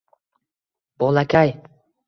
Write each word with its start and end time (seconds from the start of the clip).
Bolakay 1.03 1.55